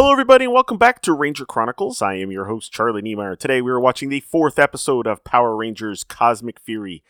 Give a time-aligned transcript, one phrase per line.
[0.00, 2.00] Hello, everybody, and welcome back to Ranger Chronicles.
[2.00, 3.36] I am your host, Charlie Niemeyer.
[3.36, 7.02] Today, we are watching the fourth episode of Power Rangers Cosmic Fury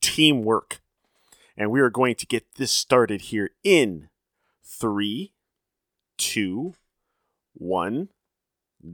[0.00, 0.80] Teamwork.
[1.58, 4.08] And we are going to get this started here in
[4.64, 5.34] three,
[6.16, 6.72] two,
[7.52, 8.08] one,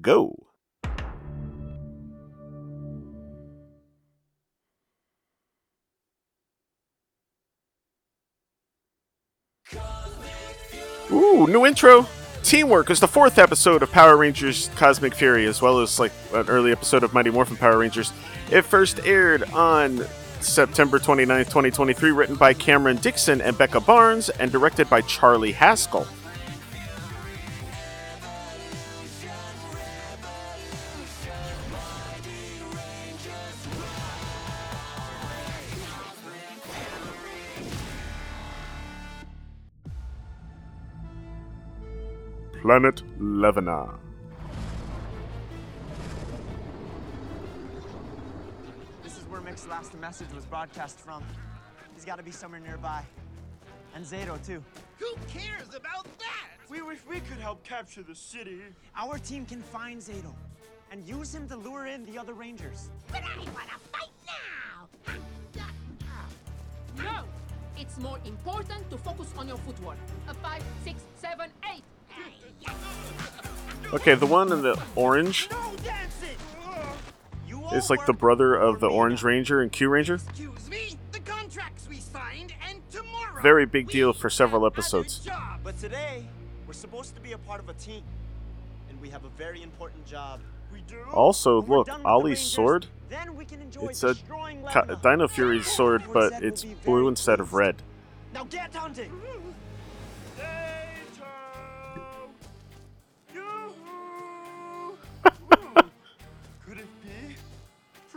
[0.01, 0.49] go.
[11.13, 12.09] Ooh, new intro.
[12.43, 16.49] Teamwork is the fourth episode of Power Rangers Cosmic Fury, as well as like an
[16.49, 18.13] early episode of Mighty Morphin Power Rangers.
[18.51, 20.05] It first aired on
[20.41, 26.07] September 29th, 2023, written by Cameron Dixon and Becca Barnes, and directed by Charlie Haskell.
[42.69, 43.99] Planet Levvina.
[49.03, 51.25] This is where Mick's last message was broadcast from.
[51.95, 53.03] He's got to be somewhere nearby.
[53.95, 54.63] And Zayto, too.
[54.99, 56.59] Who cares about that?
[56.69, 58.61] We wish we could help capture the city.
[58.95, 60.35] Our team can find Zayto
[60.93, 62.91] and use him to lure in the other Rangers.
[63.11, 64.13] But I want to fight
[65.07, 65.23] now!
[67.03, 67.25] No!
[67.79, 69.97] It's more important to focus on your footwork.
[70.29, 71.83] A five, six, seven, eight.
[73.93, 76.37] Okay, the one in the orange No dancing!
[77.47, 79.23] You all is like the brother of the Orange.
[79.23, 80.23] Ranger and Kyuranger.
[80.29, 83.41] Excuse me, the contracts we signed, and tomorrow.
[83.43, 85.27] Very big deal for several episodes.
[85.65, 86.27] But today,
[86.67, 88.03] we're supposed to be a part of a team.
[88.91, 90.41] And we have a very important job.
[90.73, 90.99] We do?
[91.13, 92.87] Also, When look, done with the Ollie's Rangers, sword.
[93.09, 94.15] Then we can enjoy It's a
[94.71, 97.77] Ka- Dino Fury's sword, but it's blue instead of red.
[98.35, 99.11] Now get hunting!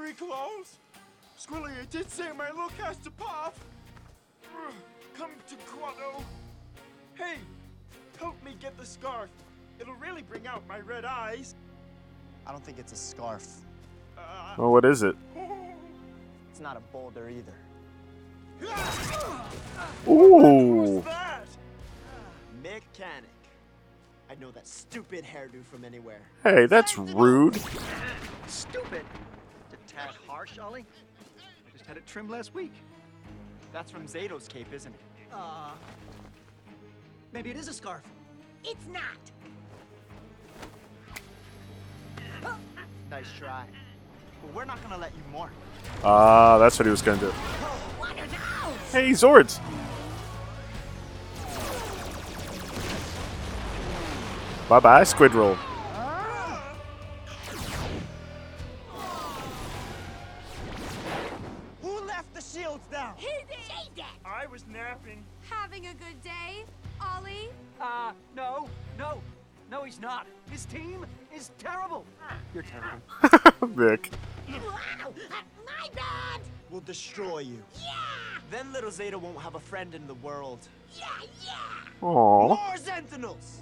[0.02, 0.80] Free clothes?
[1.40, 3.56] Squilly, I did say my look has to pop.
[5.16, 6.24] Come to Quado.
[7.14, 7.36] Hey,
[8.18, 9.30] help me get the scarf.
[9.80, 11.54] It'll really bring out my red eyes.
[12.48, 13.46] I don't think it's a scarf.
[14.18, 15.16] Uh, Oh, what is it?
[16.50, 17.54] It's not a boulder either.
[20.10, 21.02] Ooh.
[21.06, 21.46] that?
[22.64, 23.38] Mick Kanic.
[24.32, 26.22] I know that stupid hairdo from anywhere.
[26.42, 27.62] Hey, that's rude.
[28.48, 29.06] Stupid.
[29.92, 30.86] It's a tad harsh, Ollie.
[31.40, 32.72] I just had it trimmed last week.
[33.74, 35.00] That's from Zayto's cape, isn't it?
[35.34, 35.72] Uh,
[37.34, 38.02] maybe it is a scarf.
[38.64, 39.04] It's not.
[43.10, 43.66] Nice try.
[44.42, 45.52] But we're not gonna let you more.
[46.04, 47.32] Ah, that's what he was gonna do.
[47.32, 48.16] What?
[48.92, 49.60] Hey, Zords.
[54.70, 55.58] Bye bye, Squid Roll.
[73.82, 74.12] Vic.
[74.48, 75.14] Wow.
[75.66, 76.42] My bad.
[76.70, 77.64] We'll destroy you.
[77.82, 77.96] Yeah.
[78.52, 80.60] Then little Zeta won't have a friend in the world.
[80.96, 81.08] Yeah.
[81.44, 81.54] Yeah.
[82.04, 82.50] Aww.
[82.50, 83.62] More Sentinels!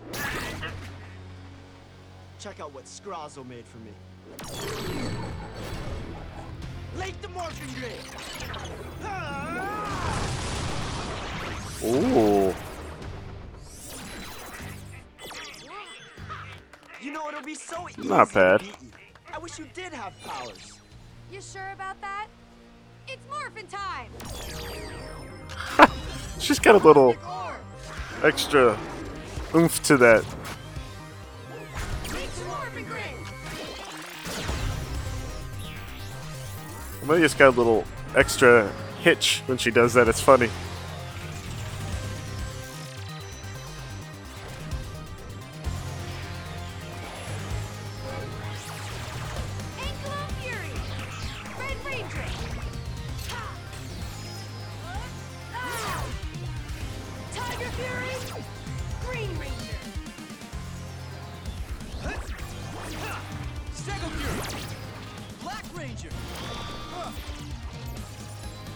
[2.38, 3.92] Check out what Scrazzo made for me.
[6.98, 8.06] Late the Morphin Grid!
[11.86, 12.54] Ooh.
[17.02, 18.62] You know, it'll be so easy Not bad.
[19.40, 19.60] To beat you.
[19.60, 20.80] I wish you did have powers.
[21.32, 22.28] You sure about that?
[23.08, 24.12] It's morphin' time!
[26.40, 27.16] She's got a little
[28.24, 28.78] extra
[29.56, 30.24] oomph to that.
[32.06, 33.04] It's morphin' grid!
[37.04, 37.86] Amelia's got a little
[38.16, 38.72] extra
[39.02, 40.08] hitch when she does that.
[40.08, 40.50] It's funny.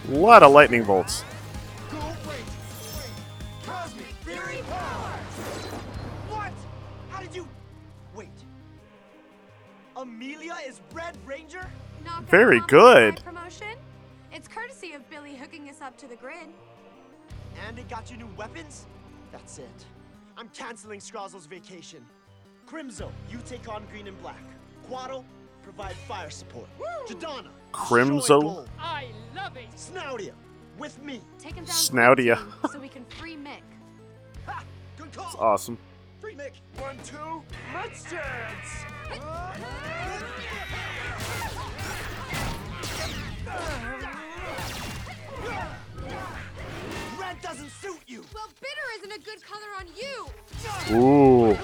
[0.06, 1.24] A lot of lightning bolts.
[1.90, 2.14] Go Ranger.
[3.64, 5.12] Cosmic Fury Power.
[6.28, 6.52] What?
[7.08, 7.48] How did you.
[8.14, 8.28] Wait.
[9.96, 11.66] Amelia is Red Ranger?
[12.04, 13.24] Knockout Very good.
[13.24, 13.78] Promotion?
[14.30, 16.48] It's courtesy of Billy hooking us up to the grid.
[17.66, 18.84] And it got you new weapons?
[19.32, 19.86] That's it.
[20.36, 22.04] I'm canceling Scrazzo's vacation.
[22.68, 24.42] Crimzo, you take on green and black.
[24.90, 25.24] Quaddle,
[25.64, 26.66] provide fire support.
[27.08, 28.66] Jadana, Crimzo?
[28.78, 29.70] I love it.
[29.74, 30.32] Snoutia,
[30.78, 31.20] with me.
[31.38, 32.36] Take him down Snoutia.
[32.36, 33.62] quarantine so we can free Mick.
[34.46, 34.62] Ha!
[34.98, 35.26] Good call.
[35.26, 35.78] It's awesome.
[36.20, 36.52] Free Mick.
[36.78, 37.42] One, two,
[37.74, 38.84] let's dance!
[47.18, 48.24] Red doesn't suit you.
[48.34, 50.96] Well, bitter isn't a good color on you.
[50.96, 51.58] Ooh.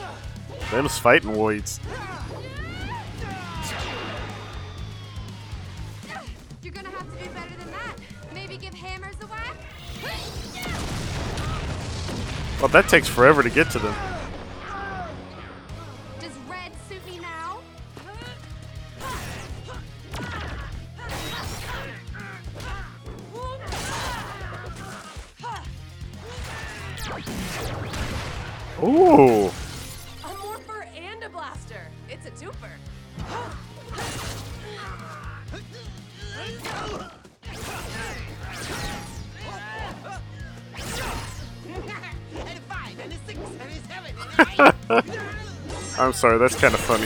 [0.70, 1.81] Them's fighting voids.
[12.61, 14.10] Well, that takes forever to get to them.
[46.00, 47.05] I'm sorry, that's kind of funny.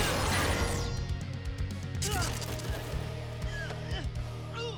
[4.57, 4.77] Oof,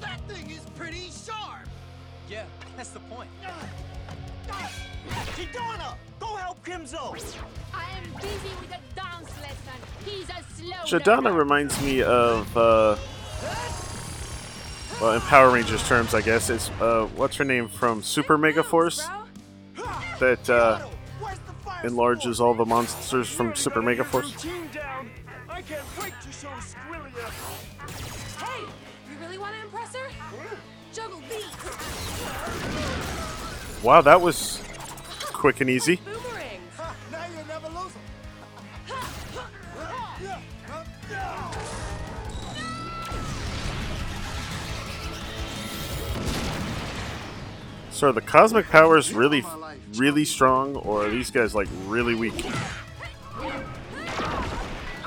[0.00, 1.66] that thing is pretty sharp.
[2.28, 2.44] Yeah,
[2.76, 3.30] that's the point.
[5.34, 7.18] Jadana, go help Crimzo.
[7.72, 9.80] I am busy with a dance lesson.
[10.04, 12.96] He's a slow Jadana reminds me of, uh,
[15.00, 18.62] well, in Power Rangers terms, I guess, it's, uh, what's her name from Super Mega
[18.62, 19.08] Force?
[20.18, 20.97] That, uh, Where's the fire
[21.84, 24.34] enlarges all the monsters from Super Mega Force.
[25.48, 27.30] I can't wait to show Squillia!
[28.38, 28.64] Hey,
[29.10, 30.08] you really want to impress her?
[30.92, 31.56] Juggle beats.
[33.82, 34.62] Wow, that was
[35.32, 36.00] quick and easy.
[47.90, 49.44] So the cosmic powers really,
[49.98, 52.44] really strong, or are these guys like really weak?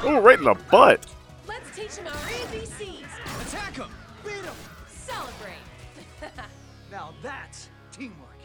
[0.03, 1.05] Oh, right in the butt.
[1.47, 3.47] Let's teach him our ABCs.
[3.47, 3.89] Attack him!
[4.23, 4.53] Beat him!
[4.87, 6.21] Celebrate.
[6.91, 8.37] Now that's teamwork.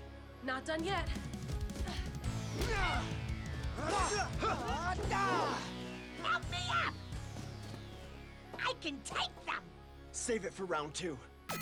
[0.45, 1.09] Not done yet.
[6.23, 6.95] Help me up.
[8.65, 9.63] I can take them.
[10.13, 11.19] Save it for round two.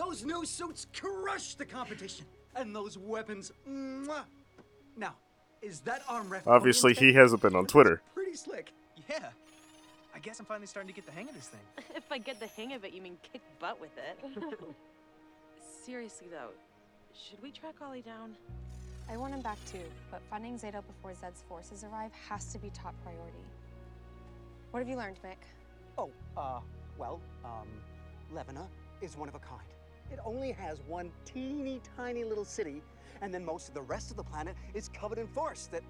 [0.00, 2.24] Those new suits crush the competition.
[2.56, 4.24] And those weapons, mwah.
[4.96, 5.14] Now,
[5.60, 6.48] is that arm ref?
[6.48, 8.00] Obviously, he hasn't been on Twitter.
[8.14, 8.72] Pretty slick.
[9.10, 9.28] Yeah.
[10.14, 11.60] I guess I'm finally starting to get the hang of this thing.
[11.94, 14.42] If I get the hang of it, you mean kick butt with it.
[15.84, 16.48] Seriously though,
[17.14, 18.34] should we track Ollie down?
[19.08, 22.70] I want him back too, but finding Zayto before Zedd's forces arrive has to be
[22.70, 23.44] top priority.
[24.70, 25.44] What have you learned, Mick?
[25.98, 26.60] Oh, uh,
[26.96, 27.68] well, um,
[28.34, 28.66] Levvina
[29.02, 29.60] is one of a kind.
[30.10, 32.82] It only has one teeny tiny little city,
[33.20, 35.82] and then most of the rest of the planet is covered in forest that.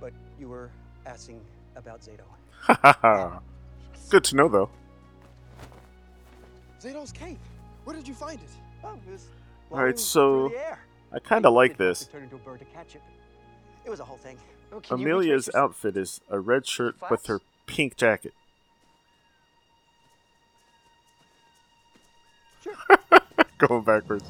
[0.00, 0.70] But you were
[1.06, 1.40] asking
[1.76, 3.40] about Zayto.
[4.10, 4.70] Good to know, though.
[6.80, 7.38] Zayto's cape.
[7.84, 8.48] Where did you find it?
[8.82, 9.26] Oh, it was
[9.70, 10.78] All right, so through the air.
[11.12, 12.06] I kind of like this.
[12.06, 13.02] Turn into a bird to catch it.
[13.84, 14.38] It was a whole thing.
[14.72, 18.32] Oh, can you retrace Amelia's outfit is a red shirt with her pink jacket.
[23.58, 24.24] Going backwards.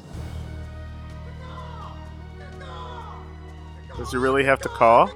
[3.97, 5.09] Does he really have to call?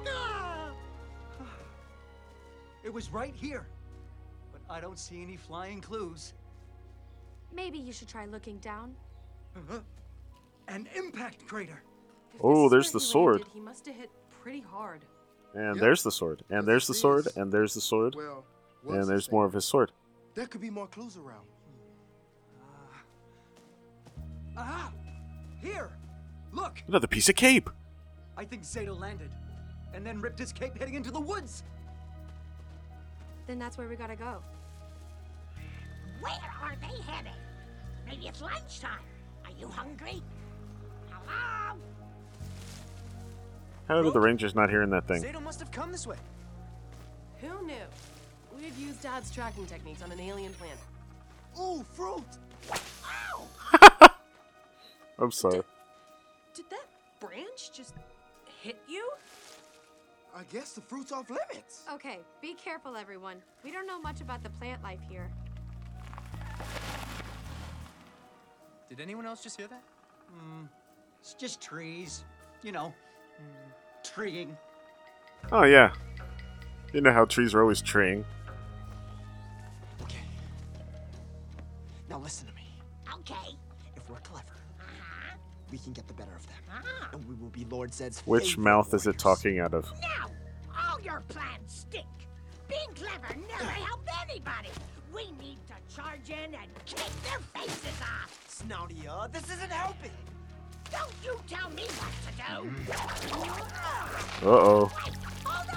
[2.83, 3.65] It was right here.
[4.51, 6.33] But I don't see any flying clues.
[7.53, 8.95] Maybe you should try looking down.
[9.55, 9.79] Uh-huh.
[10.67, 11.81] An impact crater.
[12.41, 13.43] Oh, there's the sword.
[13.53, 15.01] He must have hit pretty hard.
[15.53, 15.81] And Yep.
[15.81, 16.43] there's the sword.
[16.49, 17.27] And there's the sword.
[17.37, 18.15] And there's the sword.
[18.15, 18.43] Well,
[18.87, 19.91] And there's more of his sword.
[20.35, 21.47] There could be more clues around.
[24.57, 24.91] Aha!
[25.61, 25.89] Here!
[26.51, 26.81] Look!
[26.87, 27.69] Another piece of cape.
[28.37, 29.31] I think Zayto landed.
[29.93, 31.63] And then ripped his cape heading into the woods.
[33.47, 34.41] Then that's where we gotta go.
[36.19, 36.33] Where
[36.63, 37.31] are they headed?
[38.05, 38.99] Maybe it's lunchtime.
[39.45, 40.21] Are you hungry?
[41.09, 41.77] Hello?
[43.87, 45.21] How are the Rangers not hearing that thing?
[45.23, 46.17] Zayto must have come this way.
[47.41, 47.73] Who knew?
[48.57, 50.77] We've used Dad's tracking techniques on an alien planet.
[51.59, 52.23] Ooh, fruit!
[52.71, 53.47] Oh!
[55.19, 55.61] I'm sorry.
[56.53, 56.87] Did that
[57.19, 57.93] branch just
[58.61, 59.09] hit you?
[60.35, 61.83] I guess the fruit's off limits.
[61.93, 63.37] Okay, be careful, everyone.
[63.63, 65.29] We don't know much about the plant life here.
[68.89, 69.81] Did anyone else just hear that?
[70.29, 70.65] Hmm,
[71.19, 72.25] it's just trees.
[72.63, 72.93] You know,
[74.03, 74.57] treeing.
[75.51, 75.93] Oh yeah.
[76.93, 78.25] You know how trees are always treeing.
[87.55, 89.89] Be Lord Zedd's Which favorite mouth is it talking out of?
[90.01, 90.27] Now,
[90.77, 92.05] all your plans stink.
[92.67, 94.67] Being clever never helped anybody.
[95.13, 98.37] We need to charge in and kick their faces off.
[98.49, 100.11] Snouty, uh, this isn't helping.
[100.91, 102.45] Don't you tell me what to do.
[104.45, 104.91] Uh oh.
[105.45, 105.69] Hold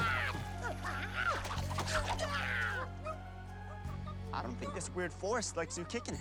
[4.33, 6.21] I don't think this weird forest likes you kicking it.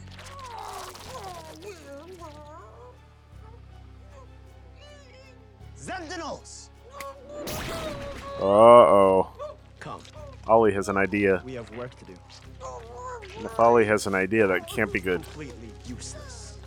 [5.88, 6.70] Sentinels!
[8.40, 9.32] Uh oh.
[9.80, 10.02] Come.
[10.46, 11.42] Ollie has an idea.
[11.46, 12.14] We have work to do.
[13.38, 15.24] And if Ollie has an idea, that can't be good.
[15.24, 16.58] Completely useless.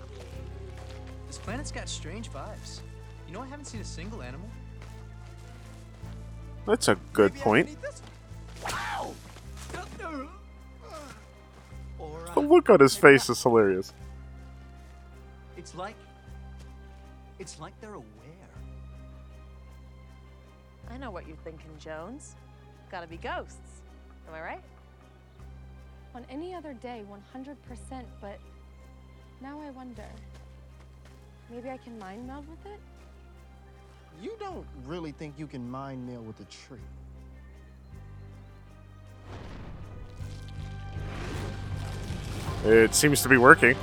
[1.26, 2.80] This planet's got strange vibes.
[3.28, 4.48] You know, I haven't seen a single animal.
[6.66, 7.76] That's a good point.
[12.34, 13.92] The look on his face is hilarious.
[15.58, 15.96] It's like.
[17.38, 18.19] It's like they're aware.
[20.90, 22.34] I know what you're thinking, Jones.
[22.90, 23.82] Gotta be ghosts.
[24.28, 24.62] Am I right?
[26.14, 27.56] On any other day, 100%,
[28.20, 28.38] but
[29.40, 30.06] now I wonder.
[31.48, 32.80] Maybe I can mind meld with it?
[34.20, 36.78] You don't really think you can mind meld with a tree.
[42.64, 43.76] It seems to be working.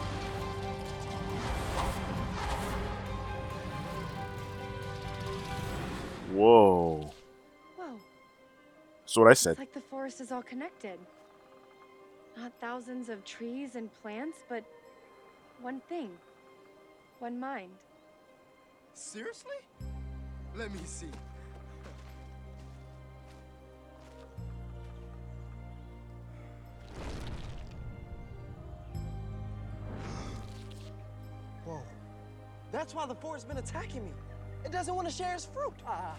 [9.18, 9.52] That's what I said.
[9.54, 11.00] It's like the forest is all connected.
[12.38, 14.64] Not thousands of trees and plants, but
[15.60, 16.12] one thing.
[17.18, 17.72] One mind.
[18.94, 19.56] Seriously?
[20.56, 21.08] Let me see.
[31.66, 31.82] Whoa.
[32.72, 34.12] That's why the forest's been attacking me.
[34.64, 35.74] It doesn't want to share its fruit.
[35.88, 36.16] Ah,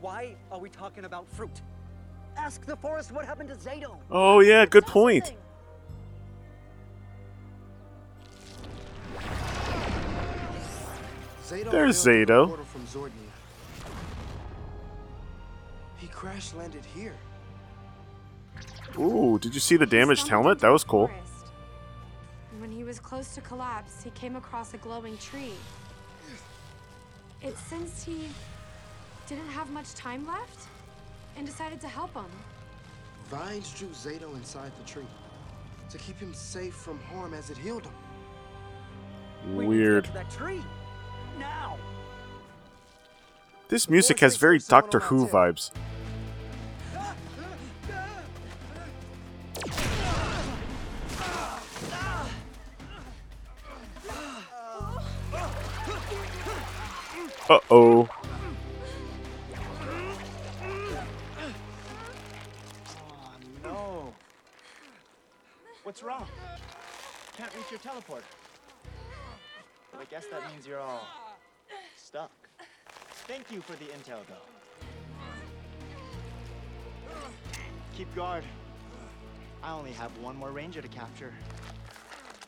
[0.00, 1.60] why are we talking about fruit?
[2.42, 3.98] Ask the forest what happened to Zayto.
[4.10, 5.34] Oh, yeah, good point.
[11.44, 12.64] Zayto There's failed Zayto.
[12.64, 13.10] from Zordnia.
[15.98, 17.14] He crash landed here.
[18.98, 20.60] Ooh, did you see the damaged helmet?
[20.60, 21.10] That was cool.
[22.58, 25.52] When he was close to collapse, he came across a glowing tree.
[27.42, 28.30] It sensed he
[29.26, 30.68] didn't have much time left
[31.36, 32.26] and decided to help him.
[33.30, 35.06] Vines drew Zayto inside the tree
[35.88, 39.56] to keep him safe from harm as it healed him.
[39.56, 40.06] Weird.
[40.14, 40.62] That tree.
[41.38, 41.78] Now.
[43.68, 45.70] This music has very Doctor Who vibes.
[57.48, 58.08] Uh oh.
[66.00, 66.26] What's wrong?
[67.36, 68.24] Can't reach your teleport.
[69.92, 71.06] Well, I guess that means you're all
[71.94, 72.30] stuck.
[73.28, 74.46] Thank you for the intel, though.
[77.94, 78.44] Keep guard.
[79.62, 81.34] I only have one more ranger to capture.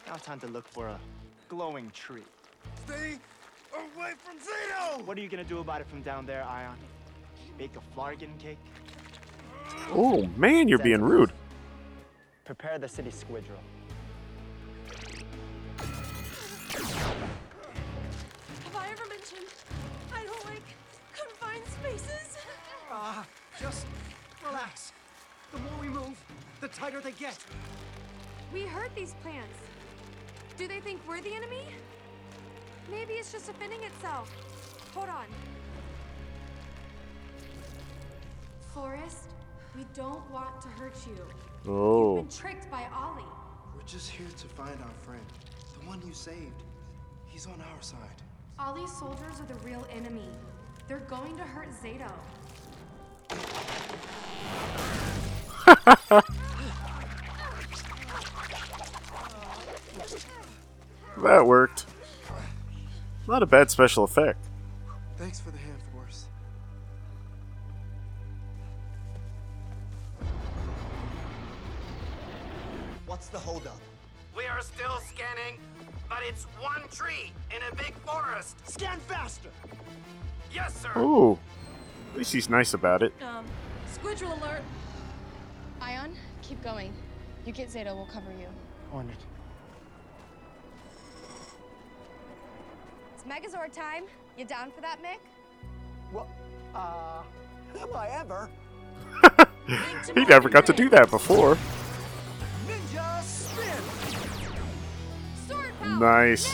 [0.06, 0.98] Now it's time to look for a
[1.50, 2.24] glowing tree.
[2.86, 3.18] Stay
[3.74, 5.04] away from Zeno!
[5.04, 6.76] What are you gonna do about it from down there, Aiyon?
[7.58, 8.56] Bake a flargon cake?
[9.90, 11.32] Oh man, you're being rude.
[12.44, 13.62] Prepare the city squidrel.
[18.64, 19.46] Have I ever mentioned
[20.12, 20.62] I don't like
[21.14, 22.36] confined spaces?
[22.90, 23.24] Ah,
[23.60, 23.86] just
[24.44, 24.92] relax.
[25.52, 26.20] The more we move,
[26.60, 27.38] the tighter they get.
[28.52, 29.58] We hurt these plants.
[30.56, 31.68] Do they think we're the enemy?
[32.90, 34.30] Maybe it's just defending itself.
[34.94, 35.26] Hold on.
[38.74, 39.28] Forest,
[39.76, 41.24] we don't want to hurt you.
[41.68, 42.16] Oh.
[42.16, 43.22] You've been tricked by Ollie.
[43.74, 45.24] We're just here to find our friend,
[45.78, 46.62] the one you saved.
[47.26, 47.98] He's on our side.
[48.58, 50.28] Ollie's soldiers are the real enemy.
[50.88, 52.12] They're going to hurt Zayto.
[61.22, 61.86] That worked.
[63.28, 64.44] Not a bad special effect.
[73.22, 73.78] What's the holdup?
[74.36, 75.56] We are still scanning,
[76.08, 78.56] but it's one tree in a big forest.
[78.68, 79.48] Scan faster!
[80.52, 80.90] Yes, sir.
[80.98, 81.38] Ooh.
[82.10, 83.12] At least he's nice about it.
[83.22, 83.44] Um,
[83.94, 84.62] Squidrow alert.
[85.80, 86.92] Aiyon, keep going.
[87.46, 88.48] You get Zeta, we'll cover you.
[88.92, 89.16] On it.
[93.14, 94.02] It's Megazord time.
[94.36, 95.20] You down for that, Mick?
[96.12, 96.28] Well,
[96.74, 97.22] uh,
[97.80, 98.50] am I ever?
[100.16, 101.56] he never got to do that before.
[106.02, 106.52] Nice.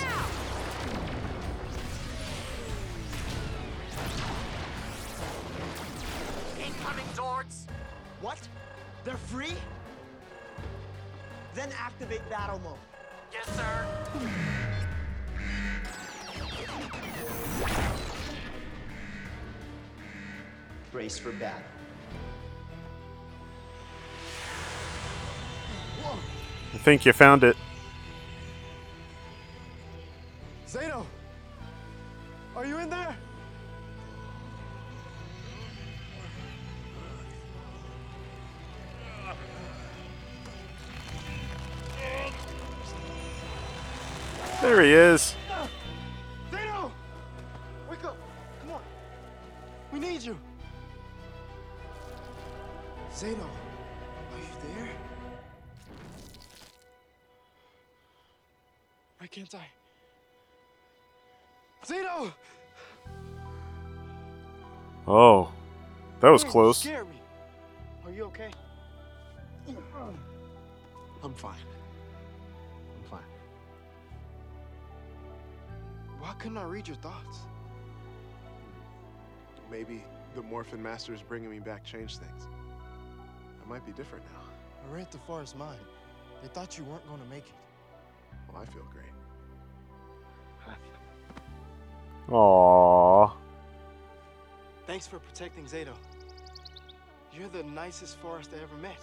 [6.58, 7.64] Incoming Zords.
[8.20, 8.38] What?
[9.04, 9.54] They're free?
[11.54, 12.76] Then activate battle mode.
[13.32, 13.86] Yes, sir.
[20.92, 21.62] Brace for battle.
[26.74, 27.56] I think you found it.
[32.58, 33.16] Are you in there?
[44.60, 45.36] There he is.
[46.50, 46.90] Zayto!
[47.88, 48.16] Wake up!
[48.60, 48.82] Come on!
[49.92, 50.36] We need you!
[53.14, 54.90] Zeno, are you there?
[59.18, 59.87] Why can't I?
[61.84, 62.32] Zayto!
[65.06, 65.52] Oh.
[66.20, 66.78] That was Man, you close.
[66.78, 67.20] scared me.
[68.04, 68.50] Are you okay?
[69.68, 70.18] I'm fine.
[71.22, 73.20] I'm fine.
[76.20, 77.38] Why couldn't I read your thoughts?
[79.70, 80.04] Maybe
[80.34, 82.46] the Morphin Masters bringing me back changed things.
[83.64, 84.42] I might be different now.
[84.90, 85.80] I read the forest mind.
[86.42, 87.54] They thought you weren't going to make it.
[88.52, 89.04] Well, I feel great.
[92.28, 93.32] Aww.
[94.86, 95.92] Thanks for protecting Zayto.
[97.32, 98.96] You're the nicest forest I ever met.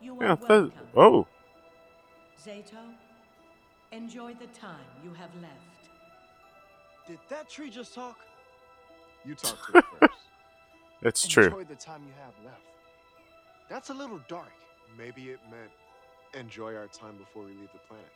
[0.00, 0.72] You Yeah, are that, welcome.
[0.96, 1.26] oh.
[2.44, 2.78] Zayto,
[3.92, 5.90] enjoy the time you have left.
[7.06, 8.18] Did that tree just talk?
[9.24, 10.12] You talk to it first.
[11.02, 11.44] It's true.
[11.44, 12.62] Enjoy the time you have left.
[13.68, 14.52] That's a little dark.
[14.96, 15.70] Maybe it meant
[16.34, 18.12] enjoy our time before we leave the planet.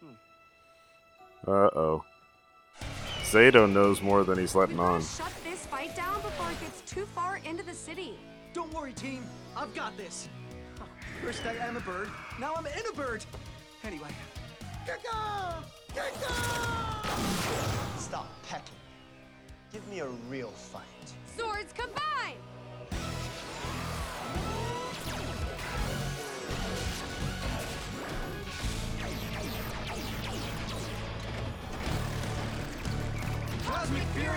[0.00, 1.50] Hmm.
[1.50, 2.04] Uh oh.
[3.34, 5.02] Zayto knows more than he's letting on.
[5.02, 8.14] Shut this fight down before it gets too far into the city.
[8.52, 9.24] Don't worry, team.
[9.56, 10.28] I've got this.
[11.20, 13.24] First I am a bird, now I'm in a bird.
[13.82, 14.06] Anyway,
[17.98, 18.76] Stop pecking.
[19.72, 20.84] Give me a real fight.
[21.36, 22.38] Swords combine!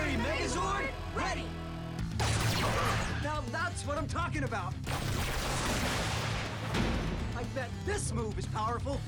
[0.08, 1.44] Cosmic Megazord, ready!
[3.22, 4.72] Now that's what I'm talking about.
[7.36, 9.00] I bet this move is powerful.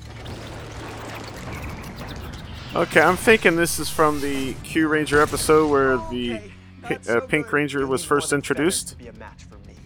[2.75, 6.39] Okay, I'm thinking this is from the Kyuranger episode where the
[6.83, 8.99] Pi- uh, Pink Ranger was first introduced.
[8.99, 9.77] Be a match for me.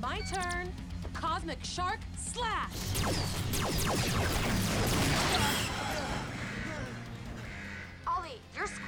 [0.00, 0.70] My turn.
[1.14, 2.72] Cosmic Shark Slash.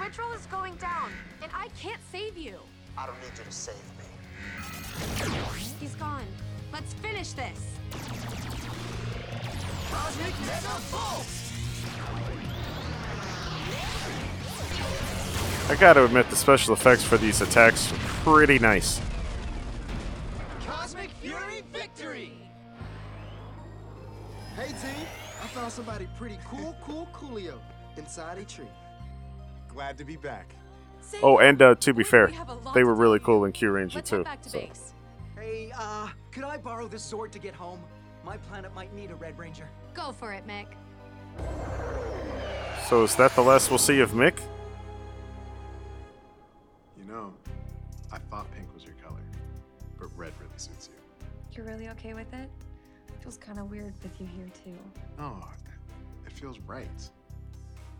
[0.01, 1.11] Ollie, your Squidrow is going down,
[1.43, 2.59] and I can't save you.
[2.97, 4.05] I don't need you to save me.
[5.81, 6.27] He's gone.
[6.73, 7.61] Let's finish this.
[9.91, 11.53] Cosmic Mega Pulse!
[15.69, 19.01] I gotta admit, the special effects for these attacks are pretty nice.
[20.67, 22.33] Cosmic Fury Victory!
[24.57, 25.07] Hey, team!
[25.43, 27.59] I found somebody pretty cool, cool, coolio
[27.97, 28.67] inside a tree.
[29.75, 30.55] Glad to be back.
[31.23, 32.31] Oh, and uh, to be fair,
[32.75, 34.25] they were really cool in Kyuranger too.
[34.25, 34.61] back to so.
[34.61, 34.95] base.
[35.37, 37.81] Hey, uh, could I borrow this sword to get home?
[38.25, 39.69] My planet might need a Red Ranger.
[39.93, 40.67] Go for it, Mick.
[42.89, 44.39] so is that the last we'll see of Mick?
[46.97, 47.35] You know,
[48.11, 49.21] I thought pink was your color,
[49.99, 51.27] but red really suits you.
[51.53, 52.49] You're really okay with it?
[53.21, 54.79] Feels kind of weird with you here too.
[55.19, 55.37] No,
[56.25, 57.11] it feels right.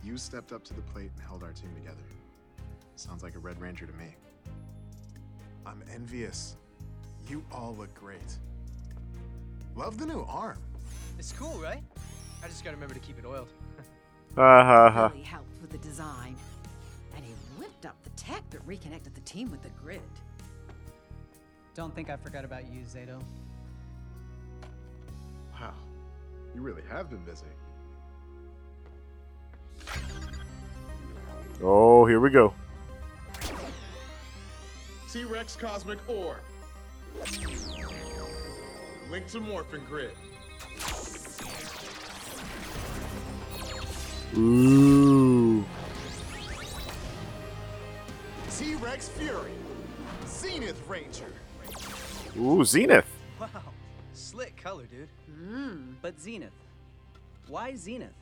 [0.05, 2.03] You stepped up to the plate and held our team together.
[2.97, 4.15] Sounds like a Red Ranger to me.
[5.65, 6.57] I'm envious.
[7.27, 8.39] You all look great.
[9.75, 10.59] Love the new arm.
[11.19, 11.83] It's cool, right?
[12.43, 13.49] I just gotta remember to keep it oiled.
[14.37, 15.07] Ha ha ha.
[15.07, 16.37] Really helped with the design.
[17.17, 20.03] And he whipped up the tech that reconnected the team with the grid.
[21.75, 23.23] Don't think I forgot about you, Zayto.
[25.59, 25.73] Wow,
[26.55, 27.47] you really have been busy.
[31.67, 32.53] Oh, here we go.
[35.11, 36.37] T-Rex Cosmic Orb.
[39.11, 40.11] Link to Morphin Grid.
[44.37, 45.65] Ooh.
[48.51, 49.53] T-Rex Fury.
[50.27, 51.33] Zenith Ranger.
[52.37, 53.07] Ooh, Zenith.
[53.41, 53.49] Wow,
[54.13, 55.09] slick color, dude.
[55.33, 56.53] Mmm, but Zenith.
[57.49, 58.13] Why Zenith?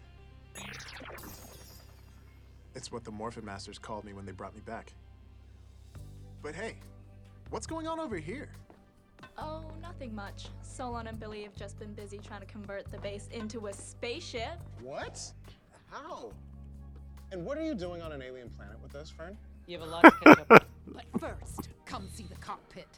[2.75, 4.93] It's what the Morphin Masters called me when they brought me back.
[6.43, 6.77] But hey,
[7.51, 8.51] what's going on over here?
[9.39, 10.49] Oh, nothing much.
[10.63, 14.59] Solon and Billy have just been busy trying to convert the base into a spaceship.
[14.81, 15.23] What?
[15.91, 16.33] How?
[17.31, 19.37] And what are you doing on an alien planet with us, Fern?
[19.67, 20.61] You have a lot to catch up on.
[20.95, 22.89] But first, come see the cockpit.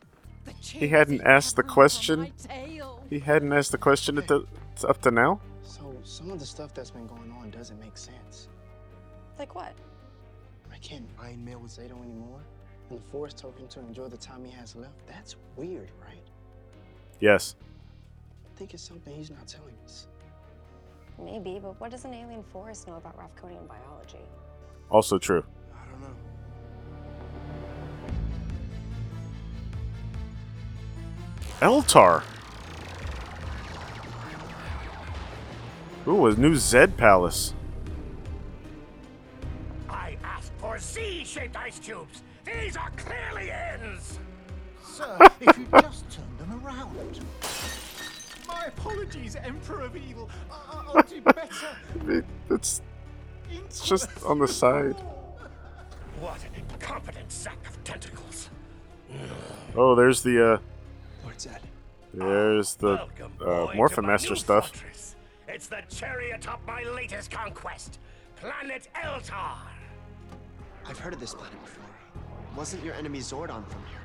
[0.44, 2.32] The He hadn't asked the question.
[3.08, 4.46] He hadn't asked the question at the,
[4.88, 5.40] up to now.
[5.62, 8.48] So, some of the stuff that's been going on doesn't make sense.
[9.38, 9.72] Like what?
[10.72, 12.40] I can't mind mail with Zayto anymore.
[12.90, 15.06] And the Forest told him to enjoy the time he has left.
[15.06, 16.22] That's weird, right?
[17.20, 17.56] Yes.
[18.44, 20.08] I think it's something he's not telling us.
[21.22, 24.18] Maybe, but what does an alien forest know about Rafkonian biology?
[24.90, 25.44] Also true.
[25.72, 26.14] I don't know.
[31.60, 32.22] Eltar.
[36.06, 37.54] Ooh, a new Zedd Palace.
[40.74, 42.22] Asked for Z-shaped ice cubes.
[42.44, 44.18] These are clearly ends.
[44.84, 47.20] Sir, if you just turn them around.
[48.46, 50.28] My apologies, Emperor of Evil.
[50.50, 52.24] I- I'll do better.
[52.50, 52.82] It's,
[53.50, 54.96] it's just on the side.
[56.20, 58.50] What an incompetent sack of tentacles.
[59.76, 60.58] Oh, there's the uh,
[61.22, 61.62] What's that?
[62.12, 64.68] there's the Welcome, uh, boy, Morphin Master stuff.
[64.70, 65.16] fortress.
[65.48, 67.98] It's the cherry atop my latest conquest,
[68.36, 69.56] planet Eltar.
[70.86, 71.84] I've heard of this planet before.
[72.56, 74.00] Wasn't your enemy Zordon from here?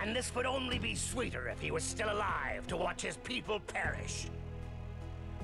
[0.00, 3.60] And this would only be sweeter if he was still alive to watch his people
[3.60, 4.28] perish.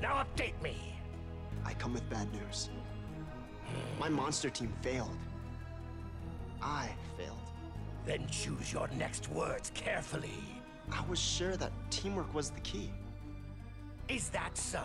[0.01, 0.77] Now update me.
[1.65, 2.71] I come with bad news.
[3.99, 5.17] My monster team failed.
[6.63, 7.37] I failed.
[8.07, 10.63] Then choose your next words carefully.
[10.93, 12.91] I was sure that teamwork was the key.
[14.09, 14.83] Is that so?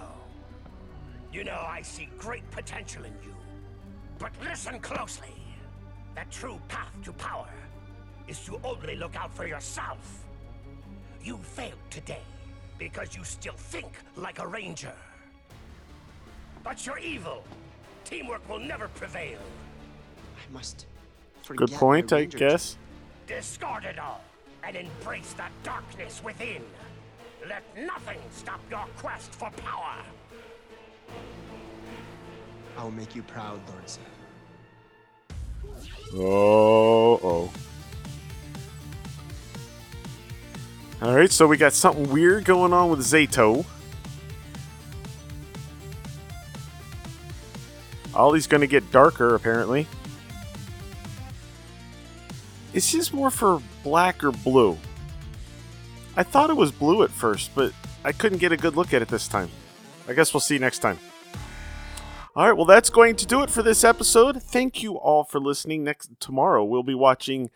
[1.31, 3.35] You know, I see great potential in you.
[4.17, 5.40] But listen closely.
[6.15, 7.47] The true path to power
[8.27, 10.25] is to only look out for yourself.
[11.23, 12.21] You failed today
[12.77, 14.93] because you still think like a ranger.
[16.63, 17.43] But you're evil.
[18.03, 19.39] Teamwork will never prevail.
[20.35, 20.85] I must.
[21.47, 22.77] Good point, I guess.
[23.27, 24.21] Discard it all
[24.63, 26.61] and embrace the darkness within.
[27.47, 29.95] Let nothing stop your quest for power.
[32.77, 34.20] I will make you proud, Lord Zedd.
[36.15, 37.51] Oh, oh.
[41.01, 43.65] All right, so we got something weird going on with Zayto.
[48.13, 49.87] Ollie's going to get darker, apparently.
[52.73, 54.77] Is his more for black or blue?
[56.15, 59.01] I thought it was blue at first, but I couldn't get a good look at
[59.01, 59.49] it this time.
[60.07, 60.99] I guess we'll see next time.
[62.33, 64.41] All right, well, that's going to do it for this episode.
[64.41, 65.83] Thank you all for listening.
[65.83, 67.49] Next tomorrow, we'll be watching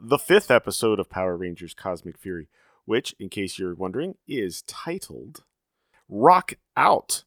[0.00, 2.46] the fifth episode of Power Rangers Cosmic Fury,
[2.84, 5.42] which, in case you're wondering, is titled
[6.08, 7.24] Rock Out.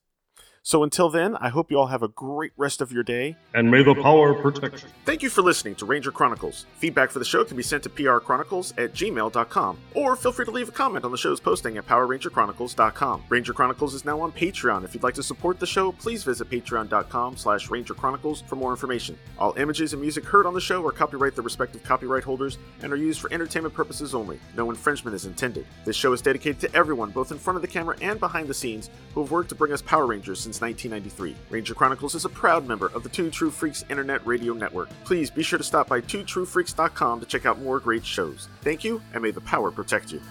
[0.66, 3.36] So until then, I hope you all have a great rest of your day.
[3.54, 4.90] And may the power protect you.
[5.04, 6.66] Thank you for listening to Ranger Chronicles.
[6.78, 10.52] Feedback for the show can be sent to prchronicles at gmail.com, or feel free to
[10.52, 13.24] leave a comment on the show's posting at powerrangerchronicles.com.
[13.28, 14.86] Ranger Chronicles is now on Patreon.
[14.86, 19.18] If you'd like to support the show, please visit patreon.com slash rangerchronicles for more information.
[19.38, 22.94] All images and music heard on the show are copyright the respective copyright holders and
[22.94, 24.40] are used for entertainment purposes only.
[24.56, 25.66] No infringement is intended.
[25.84, 28.54] This show is dedicated to everyone, both in front of the camera and behind the
[28.54, 31.36] scenes, who have worked to bring us Power Rangers since 1993.
[31.50, 34.90] Ranger Chronicles is a proud member of the Two True Freaks Internet Radio Network.
[35.04, 38.48] Please be sure to stop by twotruefreaks.com to check out more great shows.
[38.62, 40.22] Thank you, and may the power protect you.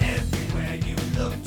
[0.00, 1.43] Everywhere you look